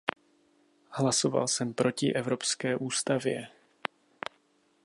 [0.89, 3.47] Hlasoval jsem proti evropské ústavě.